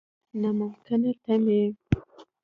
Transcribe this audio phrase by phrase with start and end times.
[0.41, 1.61] نا ممکنه تمې.